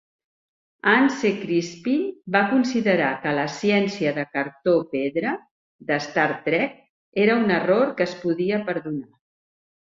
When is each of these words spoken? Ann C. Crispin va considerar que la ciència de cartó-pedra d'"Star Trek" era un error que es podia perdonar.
Ann 0.91 1.03
C. 1.17 1.31
Crispin 1.41 2.07
va 2.35 2.41
considerar 2.53 3.09
que 3.25 3.33
la 3.39 3.43
ciència 3.57 4.13
de 4.15 4.23
cartó-pedra 4.37 5.35
d'"Star 5.91 6.27
Trek" 6.49 6.75
era 7.27 7.37
un 7.43 7.55
error 7.61 7.95
que 8.01 8.09
es 8.11 8.17
podia 8.25 8.61
perdonar. 8.73 9.09